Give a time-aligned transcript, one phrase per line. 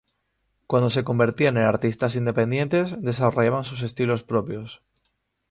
[0.65, 4.81] Cuando se convertían en artistas independientes desarrollaban sus estilos propios.